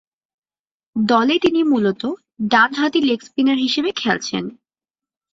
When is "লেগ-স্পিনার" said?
3.01-3.57